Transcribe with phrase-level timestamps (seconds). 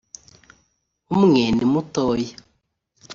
[1.13, 2.35] umwe ni mutoya